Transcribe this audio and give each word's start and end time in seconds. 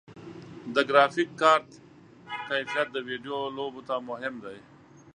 د 0.75 0.77
ګرافیک 0.89 1.29
کارت 1.41 1.69
کیفیت 2.47 2.87
د 2.93 2.97
ویډیو 3.07 3.37
لوبو 3.57 3.81
ته 3.87 3.95
مهم 4.09 4.35
دی. 4.43 4.57